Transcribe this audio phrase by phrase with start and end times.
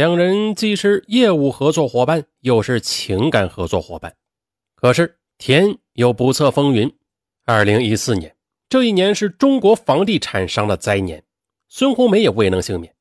[0.00, 4.16] 两人既是业务合作伙伴，又是情感合作伙伴。
[4.74, 6.90] 可是天有不测风云，
[7.44, 8.34] 二零一四年
[8.66, 11.22] 这一年是中国房地产商的灾年，
[11.68, 12.94] 孙红梅也未能幸免。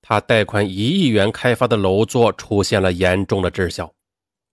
[0.00, 3.92] 他贷款一亿元开发的楼座出现了严重的滞销，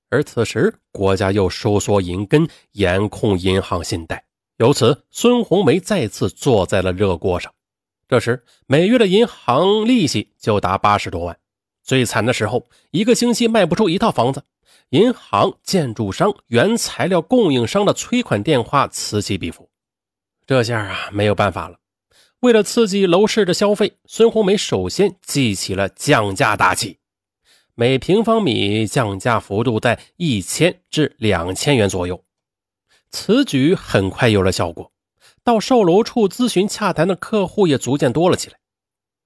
[0.09, 4.25] 而此时国家又收缩银根，严控银行信贷，
[4.57, 7.53] 由此孙红梅再次坐在了热锅上。
[8.09, 11.39] 这时每月的银行利息就达八十多万。
[11.85, 14.43] 最惨的时候，一个星期卖不出一套房子，
[14.89, 19.69] 银行、建筑商、原材料供应商的催款电话此起彼伏。
[20.47, 21.77] 这下啊，没有办法了。
[22.39, 26.97] 为了刺激楼市的消费，孙红梅首先记起了降价大旗，
[27.75, 32.23] 每平方米降价幅度在一千至两千元左右。
[33.11, 34.91] 此举很快有了效果，
[35.43, 38.57] 到售楼处咨询洽谈的客户也逐渐多了起来。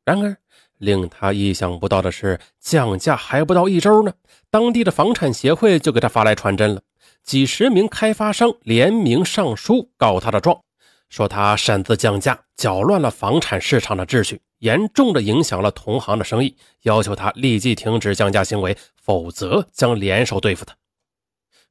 [0.04, 0.38] 然而，
[0.80, 4.12] 令他意想不到的是，降价还不到一周呢，
[4.50, 6.82] 当地的房产协会就给他发来传真了。
[7.24, 10.62] 几十名开发商联名上书告他的状，
[11.10, 20.76] 说他擅自降价，搅乱了房产市场的秩序，严重的影响了同行的生意，要求他立即停止降价行为，否则将联手对付他。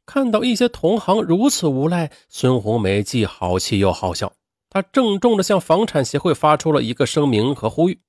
[0.05, 4.33] 看到一些同行如此无赖，孙红梅既好气又好笑，
[4.69, 8.01] 他郑重地向房产协会发出了一个声明和呼吁。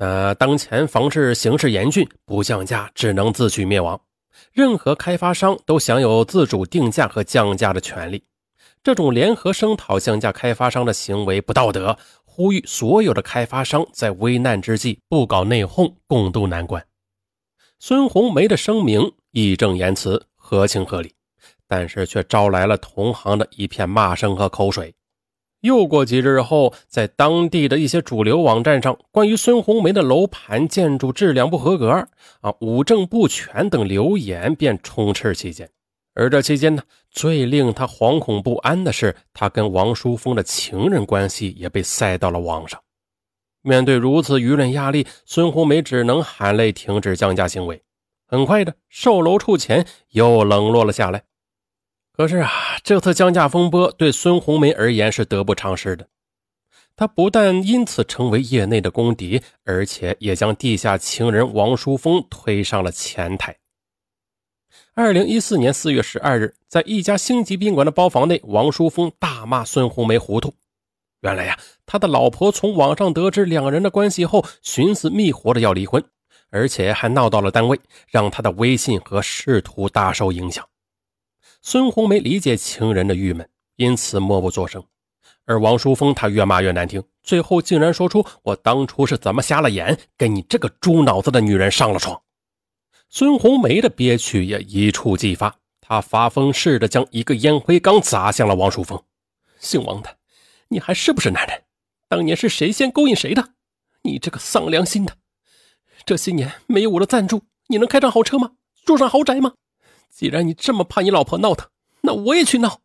[0.00, 4.00] 呃当前房市形势严峻，不降价只能自取灭亡。
[4.50, 8.24] 任何开发商都享有自主定价和降价的权利。
[8.82, 16.82] 这种联合声讨降价开发商的行为不道德，呼吁所有的开发商在危难之际不搞内讧，共度难关。
[17.78, 21.12] 孙红梅的声明义正言辞，合情合理，
[21.68, 24.94] 但是却招来了同行的一片骂声和口水。
[25.60, 31.90] 又过几日后，在当地的一些主流网站上，关于孙红梅的楼盘建筑质量不合格、
[32.40, 35.68] 啊五证不全等流言便充斥其间。
[36.14, 42.80] 而这期间呢，最令他惶恐不安的是，他跟王淑峰的情人关系也被塞到了网上。
[43.62, 47.82] 面对如此舆论压力，孙红梅只能含泪停止降价行为。
[48.26, 51.22] 很快的，售楼处前又冷落了下来。
[52.20, 52.50] 可是啊，
[52.84, 56.06] 这次降价风波对孙红梅而言是得不偿失的。
[56.94, 63.56] 她不但因此成为业内的公敌，而且也将地下情人王淑峰推上了前台。
[64.92, 70.52] 二零一四年四月十二日，在一家星级宾馆的包房内，王淑峰大骂孙红梅糊涂。
[71.22, 76.04] 原来呀，他的老婆从网上得知两人的关系后，寻死觅活的要离婚，
[76.50, 80.62] 而且还闹到了单位，让他的威信和仕途大受影响。
[81.62, 84.82] 孙红梅理解情人的郁闷，因此默不作声。
[85.44, 92.22] 而王淑峰他越骂越难听，最后竟然说出：“我当初是怎么瞎了眼，跟你这个猪脑子的女人上了床。”
[93.10, 99.02] 孙红梅的憋屈也一触即发，她发疯似的将一个烟灰缸砸向了王淑峰
[99.60, 100.16] ：“姓王的，
[100.68, 101.64] 你还是不是男人？
[102.08, 103.50] 当年是谁先勾引谁的？
[104.02, 105.16] 你这个丧良心的！
[106.06, 108.52] 这些年没有我的赞助，你能开上豪车吗？
[108.86, 109.52] 住上豪宅吗？”
[110.10, 111.68] 既然你这么怕你老婆闹腾，
[112.02, 112.80] 那我也去闹。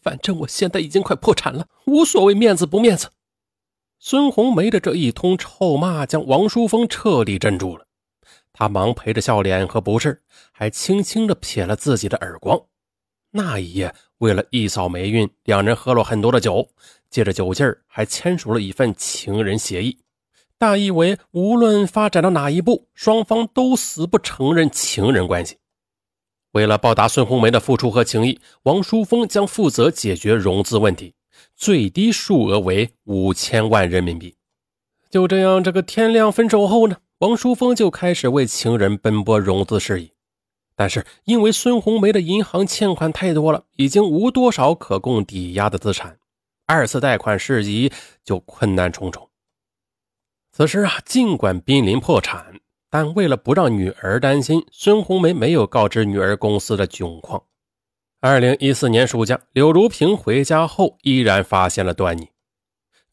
[0.00, 3.08] 反正我现在已经快破产了，无所谓面子不面子。
[3.98, 7.84] 孙红梅的这一通臭骂将王淑峰彻底镇住了，
[8.52, 12.60] 他忙陪着笑脸和不是，还轻轻地撇了自己的耳光。
[13.32, 16.68] 那一夜，为了一扫霉运，两人喝了很多的酒，
[17.10, 19.98] 借着酒劲儿还签署了一份情人协议，
[20.56, 25.58] 大意为无论发展到哪一步，双方都死不承认情人关系。
[26.52, 31.14] 为了报答孙红梅的付出和情谊，王淑峰将负责解决融资问题，
[31.54, 34.34] 最低数额为五千万人民币。
[35.10, 40.12] 就这样，这个天亮分手后呢，王淑峰就开始为情人奔波融资事宜。
[40.74, 46.18] 但是因为孙红梅的银行欠款太多了，已经无多少可供抵押的资产，
[46.66, 47.90] 二次贷款事宜
[48.24, 49.28] 就困难重重。
[50.52, 52.60] 此时啊，尽管濒临破产。
[52.90, 57.42] 但为了不让女儿担心，孙红梅没有告知女儿公司的窘况。
[58.20, 62.28] 二零一四年暑假，柳如萍回家后依然发现了端倪。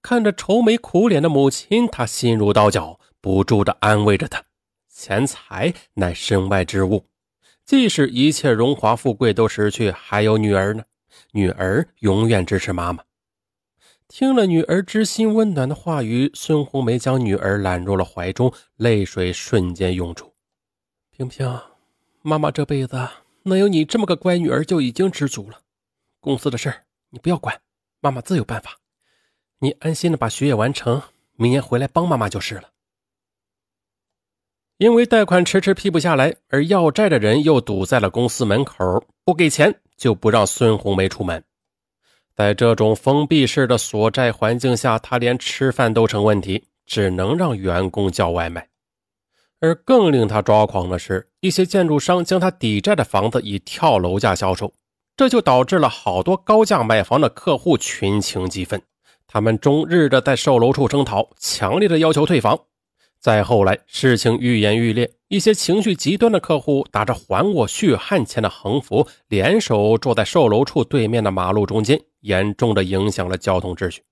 [0.01, 4.43] 看着愁眉苦脸的母亲，她心如刀绞，不住地安慰着她
[4.87, 7.05] ：“钱财乃身外之物，
[7.65, 10.83] 即使一切荣华富贵都失去，还有女儿呢。
[11.31, 13.03] 女儿永远支持妈妈。”
[14.07, 20.31] 听了女儿知心温暖的话语，孙红梅将女儿揽入了怀中，泪水瞬间涌出。
[21.09, 21.59] 萍萍，
[22.21, 23.09] 妈妈这辈子
[23.43, 25.59] 能有你这么个乖女儿就已经知足了。
[26.19, 26.73] 公司的事
[27.09, 27.59] 你不要管，
[27.99, 28.77] 妈妈自有办法。
[29.59, 31.01] 你安心的把学业完成，
[31.35, 32.69] 明年回来帮妈妈就是了。
[34.77, 41.43] 因为贷款迟迟批不下来，而要债的人又堵在了公司门口，不给钱就不让孙红梅出门。
[42.35, 48.67] 在这种封闭式的所债环境下，他连吃饭都成问题，只能让员工叫外卖。
[49.61, 54.73] 而更令他抓狂的是，一些建筑商将他抵债的房子以跳楼价销售，
[55.15, 58.81] 这就导致了好多高价买房的客户群情激愤，
[59.25, 62.59] 他们终日的在售楼处声讨，强烈的要求退房。
[63.17, 74.03] 再后来，事情愈演愈烈，一些情绪极端的客户打着“还我血汗钱”的横幅，联手坐在售楼处对面的马路中间，严重的影响了交通秩序。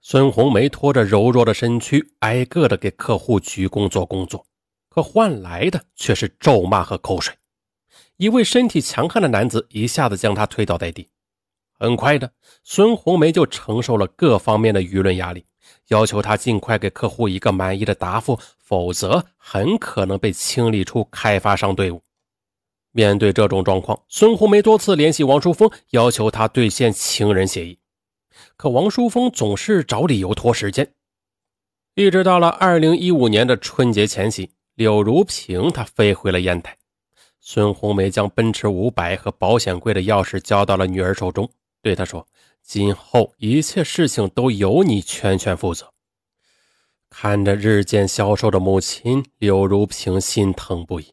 [0.00, 4.46] 孙红梅拖着柔弱的身躯，挨个的给客户鞠躬做工作，
[4.88, 7.34] 可换来的却是咒骂和口水。
[8.16, 11.08] 一位身体强悍的男子一下子将她推倒在地。
[11.72, 12.32] 很快的，
[12.62, 15.44] 孙红梅就承受了各方面的舆论压力。
[15.88, 22.02] 要求他尽快给客户一个满意的答复，否则很可能被清理出开发商队伍。
[22.92, 27.78] 面对这种状况，孙红梅多次联系王淑峰，要求他兑现情人协议，
[28.56, 30.92] 可王淑峰总是找理由拖时间。
[31.94, 36.78] 一直到了二零一五年的春节前夕，柳如萍她飞回了烟台，
[37.40, 41.50] 孙红梅将奔驰五百和保险柜的钥匙交到了女儿手中，
[41.82, 42.26] 对她说。
[42.64, 45.92] 今后一切事情都由你全权负责。
[47.10, 51.12] 看着日渐消瘦的母亲，柳如萍心疼不已。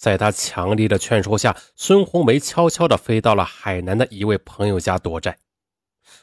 [0.00, 5.36] 在他强力的劝说下，孙红梅悄悄地飞到了海南的一位朋友家躲债。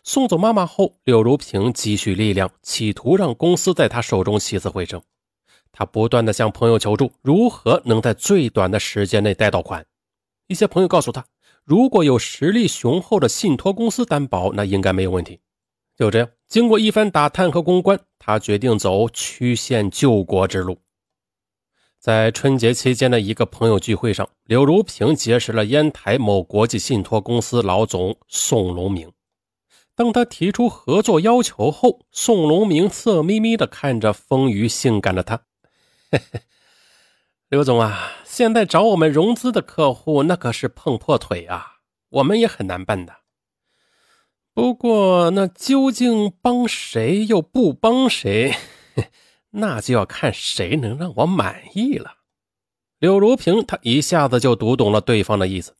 [0.04, 5.00] 送走妈妈后，柳如萍积蓄力量，企图让公司在他手中起死回生。
[5.72, 9.86] 他不断地向朋友求助，如何能在最短的时间内贷到款？
[10.48, 11.24] 一些朋友告诉他。
[11.64, 15.40] 如果有实力雄厚的信托公司担保，那应该没有问题。
[15.96, 20.80] 就这样，经过一番打探和公关，他决定走曲线救国之路。
[22.08, 29.12] 在春节期间的一个朋友聚会上，柳如萍结识了烟台某国际信托公司老总宋龙明。
[29.94, 35.42] 当他提出合作要求后，宋龙明色眯眯地看着丰腴性感的他
[36.10, 36.40] ：“嘿嘿，
[37.50, 43.18] 刘总啊。”现在找我们融资的客户，那可是碰破腿啊，我们也很难办的。
[44.54, 48.56] 不过，那究竟帮谁又不帮谁，
[49.52, 52.18] 那就要看谁能让我满意了。
[53.00, 55.76] 柳如萍，她一下子就读懂了对方的意思，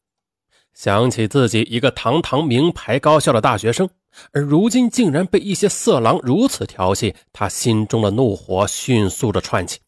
[0.74, 3.90] 想起自己一个堂堂名牌高校的大学生，
[4.32, 9.80] 而如今竟然被一些色狼如此调戏，她心中的怒火迅速的窜起。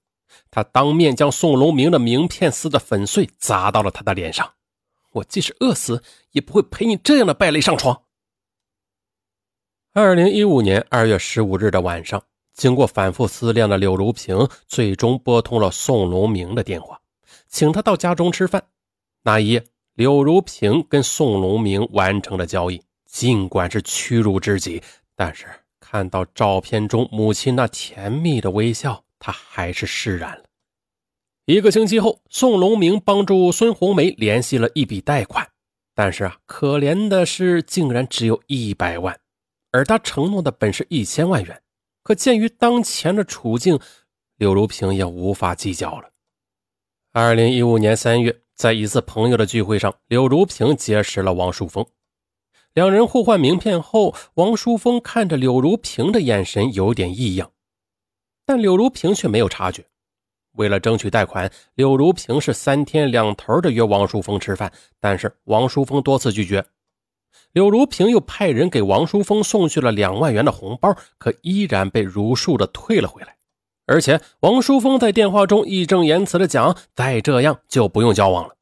[0.51, 4.53] 他当面将宋龙明的名片撕得粉碎，砸到了他的脸上。
[5.11, 6.01] 我即使饿死，
[6.31, 8.01] 也不会陪你这样的败类上床。
[9.93, 12.23] 二零一五年二月十五日的晚上，
[12.59, 16.99] 经过反复思量的柳如萍，最终拨通了宋龙明的电话，
[17.47, 18.61] 请他到家中吃饭。
[19.23, 19.63] 那一夜，
[19.93, 22.81] 柳如萍跟宋龙明完成了交易。
[23.05, 24.83] 尽管是屈辱之极，
[25.15, 25.45] 但是
[25.79, 29.05] 看到照片中母亲那甜蜜的微笑。
[29.17, 30.43] 他还是释然了。
[31.45, 35.47] 一个星期后，宋龙明帮助孙红梅联系了一笔贷款，
[35.95, 39.17] 但是啊，可怜的是，竟然只有一百万，
[39.71, 41.61] 而他承诺的本是一千万元。
[42.09, 43.79] 可鉴于当前的处境，
[44.37, 46.09] 柳如萍也无法计较了。
[47.11, 51.85] 二零一五年三月，在一次朋友的聚会上，柳如萍结识了王淑峰，
[52.73, 57.51] 两人互换名片后，王淑峰看着柳如萍的眼神有点异样。
[58.43, 59.85] 但柳如萍却没有察觉。
[60.53, 66.65] 为了争取贷款，柳如萍是三天两头的约王淑峰吃饭，但是王淑峰多次拒绝。
[67.51, 73.35] 柳如萍又派人给王淑峰送去了两万元的红包，可依然被如数的退了回来。
[73.85, 78.55] 而且王淑峰在电话中义正言辞的讲：“再这样就不用交往了。”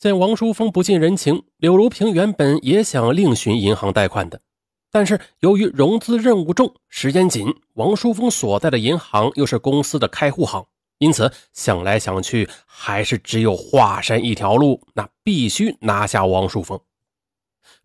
[0.00, 4.40] 见王淑峰不近人情，柳如萍原本也想另寻银行贷款的。
[4.90, 10.66] 但是由于融资任务重、时间紧，王淑峰所在的银行又是公司的开户行，
[10.98, 16.80] 因此想来想去，还是只有华山一条路，那必须拿下王淑峰。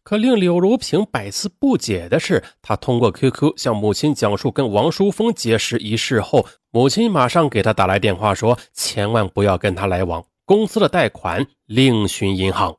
[0.04, 12.78] 可令柳如萍百思不解的是，他通过 QQ 向母亲讲述跟王淑峰结识一事后，母亲马上给他打来电话说：“千万不要跟他来往，公司的贷款另寻银行。”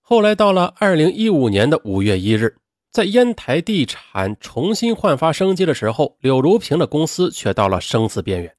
[0.00, 2.56] 后来到了二零一五年的五月一日。
[2.92, 8.54] 在烟台地产重新焕发生机的时候，柳如萍的公司却到了生死边缘。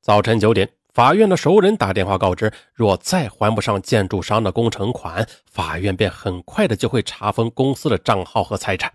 [0.00, 8.92] 早晨九点，法院的熟人打电话告知，若再还不上建筑商的工程款，法院便很快的就会查封公司的账号和财产。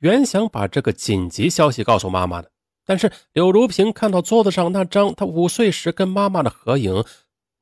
[0.00, 2.50] 原想把这个紧急消息告诉妈妈的，
[2.84, 7.04] 但是柳如萍看到桌子上那张她五岁时跟妈妈的合影，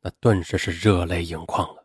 [0.01, 1.85] 那顿时是热泪盈眶了。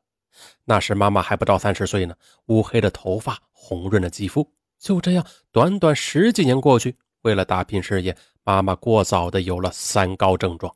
[0.64, 4.50] 那时妈妈还不到三十岁呢，乌黑的头发，红润的肌肤。
[4.80, 10.74] 就这样，短短十几年过去，为了打拼事业，妈妈过早的有了三高症状。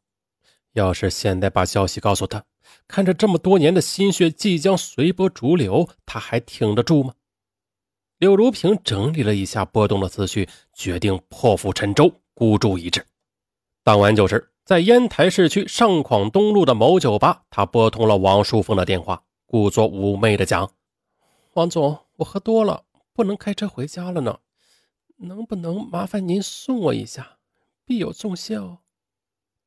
[0.77, 2.43] 要是现在把消息告诉他，
[2.87, 7.15] 看着这么多年的心血即将随波逐流，他还挺得住吗？
[8.19, 12.21] 柳如萍整理了一下波动的思绪，决定破釜沉舟。
[12.35, 13.03] 孤注一掷，
[13.83, 20.71] 当晚九时，在烟台市区上广东路的某酒吧，他拨通了王淑凤的电话，故作妩媚的讲
[21.55, 24.37] ：“王总，我喝多了，不能开车回家了呢，
[25.17, 27.39] 能不能麻烦您送我一下？
[27.83, 28.77] 必有重谢哦。”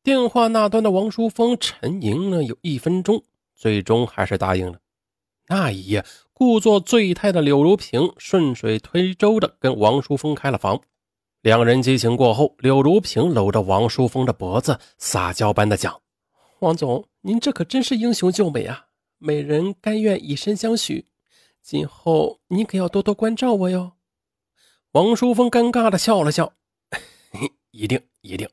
[0.03, 3.23] 电话那端的王淑峰沉吟了有一分钟，
[3.55, 4.81] 最终还是答应了。
[5.49, 10.81] 那一夜，故作醉态的柳如萍顺水推舟的跟王淑峰开了房。
[11.43, 16.01] 两人激情过后，柳如萍搂着王淑峰的脖子，撒娇般的讲
[16.61, 18.87] ：“王总，您这可真是英雄救美啊！
[19.19, 21.09] 美人甘愿以身相许，
[21.63, 23.93] 今后您可要多多关照我哟。”
[24.93, 26.55] 王淑峰尴尬的笑了笑
[27.71, 28.49] ：“一 定一定。”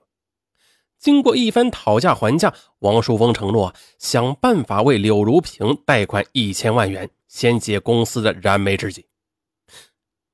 [0.99, 9.05] 经过一番讨价还价，王淑峰承诺想办法为柳如萍贷款一千万元，先解公司的燃眉之急。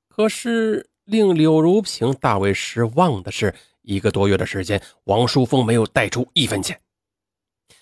[0.07, 0.89] 可是。
[1.05, 6.79] 令柳如萍大为失望的是，一个多月的时间，王淑峰没有贷出一分钱。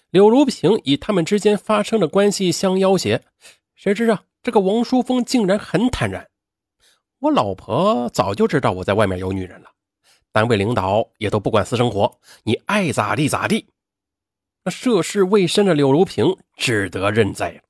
[0.10, 3.22] 柳如萍以他们之间发生的关系相要挟，
[3.76, 6.28] 谁知啊，这个王淑峰竟然很坦然
[7.22, 9.71] ：“我老婆早就知道我在外面有女人了，
[10.32, 13.68] 单位领导也都不管私生活，你爱咋地咋地。”
[14.64, 17.62] 那涉世未深的柳如萍只得认栽。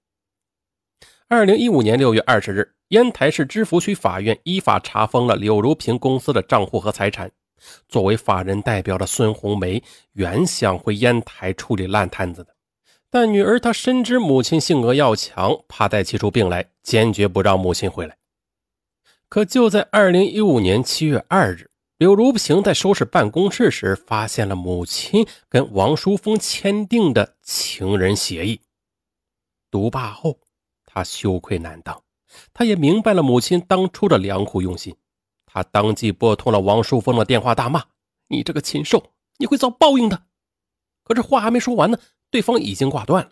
[1.27, 2.73] 二零一五年六月二十日。
[2.91, 7.31] 烟台市芝罘区法院依法查封了柳如萍公司的账户和财产。
[7.87, 12.53] 作为法人代表的孙红梅原想回烟台处理烂摊子的，
[13.09, 18.17] 但女儿她深知母亲性格要强，怕再气出病来，坚决不让母亲回来。
[19.29, 21.70] 可就在二零一五年七月二日，
[22.01, 28.59] 柳如萍在收拾办公室时，发现了母亲跟王淑峰签订的情人协议。
[29.69, 30.39] 读罢后，
[30.83, 32.01] 她羞愧难当。
[32.53, 34.95] 他也明白了母亲当初的良苦用心，
[35.45, 37.83] 他当即拨通了王淑峰的电话，大骂
[38.29, 40.23] ：“你这个禽兽，你会遭报应的！”
[41.05, 41.99] 可是话还没说完呢，
[42.31, 43.31] 对方已经挂断了。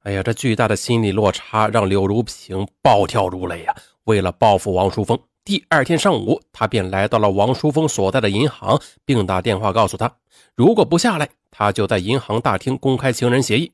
[0.00, 3.76] 哎呀，这巨大的心理落差让柳如萍暴跳如雷呀！
[4.02, 5.16] 为了报复王淑峰，
[5.48, 10.14] 第二天上午，他便来到了王淑峰所在的银行，并打电话告诉他，
[10.54, 13.72] 如果不下来，他就在银行大厅公开情人协议。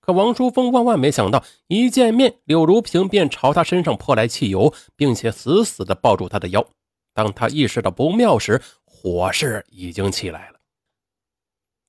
[0.00, 6.66] 可王淑峰万万没想到，一见面，柳如萍便朝他身上泼来汽油，并且死死地抱住他的腰。
[7.12, 10.58] 当他意识到不妙时，火势已经起来了。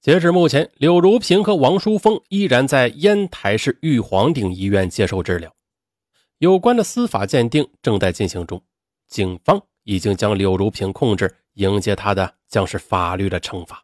[0.02, 5.52] 截至目前，柳如萍和王淑峰依然在烟台市玉皇顶医院接受治疗，
[6.38, 8.62] 有关的司法鉴定正在进行中。
[9.08, 13.84] 警方已经将柳如萍控制，迎接他的将是法律的惩罚。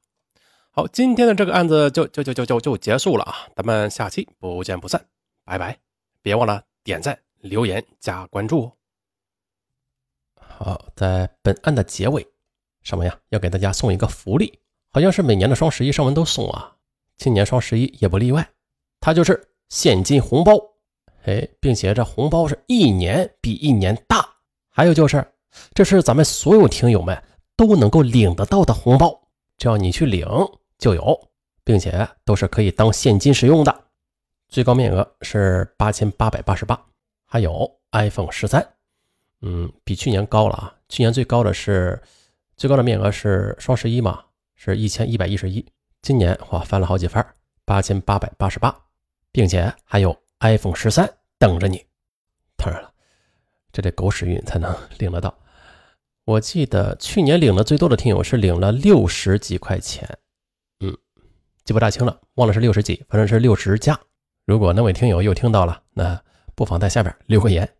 [0.71, 3.35] 好，今天的这个案子就就就就就就结束了啊！
[3.55, 5.05] 咱们下期不见不散，
[5.43, 5.77] 拜拜！
[6.21, 8.71] 别忘了点赞、留言、加关注哦。
[10.39, 12.25] 好，在本案的结尾，
[12.83, 14.57] 上文呀要给大家送一个福利，
[14.91, 16.73] 好像是每年的双十一上文都送啊，
[17.17, 18.49] 今年双十一也不例外，
[19.01, 20.53] 它就是现金红包，
[21.25, 24.30] 哎，并且这红包是一年比一年大，
[24.71, 25.23] 还有就是，
[25.75, 27.21] 这是咱们所有听友们
[27.55, 29.21] 都能够领得到的红包，
[29.57, 30.25] 只要你去领。
[30.77, 31.29] 就有，
[31.63, 33.83] 并且都是可以当现金使用的，
[34.49, 36.83] 最高面额是八千八百八十八，
[37.27, 38.67] 还有 iPhone 十三，
[39.41, 42.01] 嗯，比去年高了啊，去年最高的是
[42.57, 44.23] 最高的面额是双十一嘛，
[44.55, 45.63] 是一千一百一十一，
[46.01, 47.23] 今年哇翻了好几番，
[47.63, 48.75] 八千八百八十八，
[49.31, 51.85] 并且还有 iPhone 十三等着你。
[52.57, 52.90] 当然了，
[53.71, 55.33] 这得狗屎运才能领得到。
[56.25, 60.17] 我记得去年领的最多的听友是领了六十几块钱。
[60.79, 60.95] 嗯
[61.63, 63.99] 记不大清了，忘了是六十几，反正是六十加。
[64.45, 66.21] 如果那位听友又听到了，那
[66.55, 67.71] 不妨在下边留个言。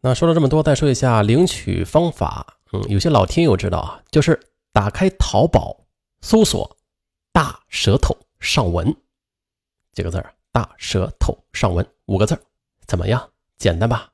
[0.00, 2.58] 那说了这么多，再说一下领取方法。
[2.72, 4.38] 嗯，有些老听友知道啊，就是
[4.72, 5.84] 打开淘宝，
[6.20, 6.76] 搜索
[7.32, 8.94] “大舌头上文”
[9.92, 12.40] 几个字儿，“大舌头上文”五个字儿，
[12.86, 13.30] 怎么样？
[13.56, 14.10] 简单吧？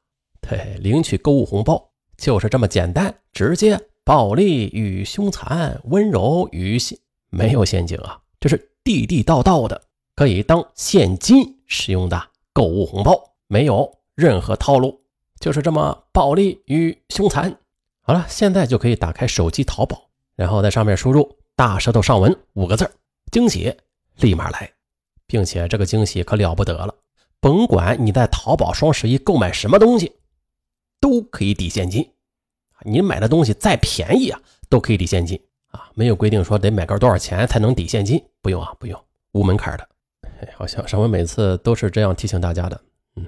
[0.48, 6.98] 对，领取购物红包就是这么简单，直接暴力与凶残，温柔与陷，
[7.30, 8.70] 没有陷阱啊，这是。
[8.84, 9.80] 地地道道的，
[10.14, 12.22] 可以当现金使用的
[12.52, 15.00] 购物红包，没有任何套路，
[15.40, 17.56] 就是这么暴力与凶残。
[18.02, 22.90] 好了，现在就可以打开手机淘宝，然后在上面输入“大舌头上文”五个字
[23.32, 23.74] 惊喜
[24.16, 24.70] 立马来，
[25.26, 26.94] 并且这个惊喜可了不得了，
[27.40, 30.12] 甭管你在淘宝双十一购买什么东西，
[31.04, 32.10] 都可以抵现金。
[32.80, 38.98] 你买的东西再便宜啊，都可以抵现金啊，没有规定说得买个多少钱才能抵现金，不用啊，不用，
[39.32, 39.86] 无门槛的。
[40.56, 42.80] 好像上文每次都是这样提醒大家的，
[43.16, 43.26] 嗯，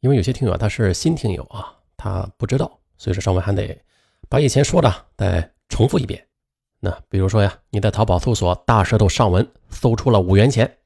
[0.00, 3.80] 因为有些听友他是新听友啊，他不知道，所以说上文还得
[4.28, 6.26] 把以前说的再重复一遍。
[6.80, 10.78] 那比如说呀，你在淘宝搜索“大舌头上文”，搜出了五元钱，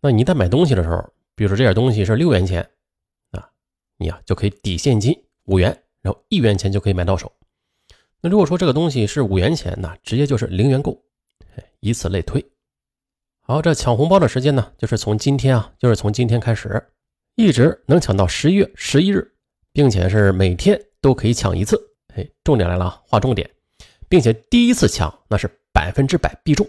[0.00, 2.66] 那你在买东西的时候，比如说这点东西是六元钱，
[4.00, 5.80] 你呀就可以抵现金五元。
[6.02, 7.30] 然后一元钱就可以买到手。
[8.22, 10.98] 那如果说这个东西是五元钱，那直接就是零元购，
[11.80, 12.42] 以此类推。
[13.42, 16.82] 好，这抢红包的时间呢，就是从今天啊，就是从今天开始，
[17.34, 19.30] 一直能抢到十一月十一日，
[19.74, 21.78] 并且是每天都可以抢一次。
[22.14, 23.50] 哎，重点来了，划重点，
[24.08, 26.66] 并且第一次抢那是百分之百必中，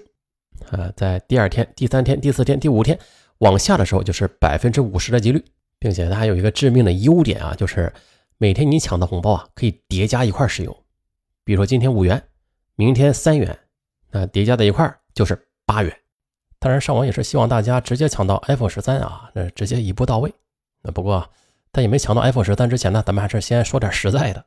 [0.71, 2.99] 啊，在第二天、第三天、第四天、第五天
[3.37, 5.41] 往下的时候，就是百分之五十的几率，
[5.81, 7.91] 并且它还有一个致命的优点啊，就是。
[8.37, 10.75] 每天你抢的红包啊，可以叠加一块使用。
[11.43, 12.19] 比如说今天五元，
[12.75, 13.55] 明天三元，
[14.09, 15.95] 那叠加在一块就是八元。
[16.57, 20.33] 当然，上网也是希望大家直接抢到 iPhone 十三啊，那直接一步到位。
[20.81, 21.29] 那不过，
[21.71, 24.43] 在也没抢到 iPhone 十三之前呢，咱们还是先说点实在的。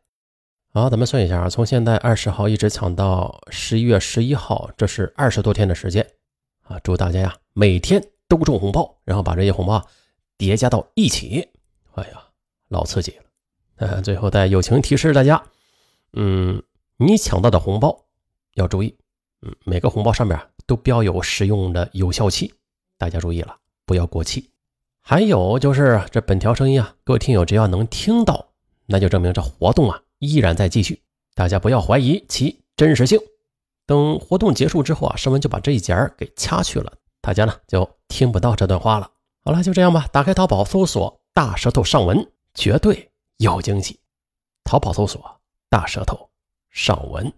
[0.73, 6.05] 好，咱们算一下啊，从现在二十号一直抢到十一月十一号，这是二十多天的时间
[6.65, 6.81] 啊！
[6.81, 9.85] 祝大家呀，每天都中红包，然后把这些红包啊
[10.37, 11.49] 叠加到一起。
[11.95, 12.25] 哎呀，
[12.69, 13.25] 老刺激了！
[13.77, 15.43] 呃，最后再友情提示大家，
[16.13, 16.63] 嗯，
[16.97, 18.05] 你抢到的红包
[18.55, 18.97] 要注意，
[19.43, 22.53] 嗯，每个红包上面都标有使用的有效期，
[22.99, 24.51] 大家注意了，不要过期。
[25.01, 28.53] 还有就是这本条声音啊，各位听友只要能听到，
[28.87, 31.03] 那就证明这活动啊依然在继续，
[31.35, 33.21] 大家不要怀疑其真实性。
[33.87, 39.11] 等活动结束之后啊，声文就把这一节给掐去了，大家呢就听不到这段话了。
[39.45, 43.11] 好了，就这样吧，打开淘宝搜索“大舌头上文”，绝对。
[43.37, 44.01] 有惊喜！
[44.65, 46.31] 淘宝搜索“大舌头”，
[46.71, 47.31] 上文。